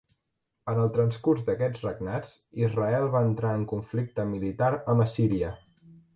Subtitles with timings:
[0.71, 2.31] En el transcurs d'aquests regnats,
[2.63, 5.55] Israel va entrar en conflicte militar amb Assíria.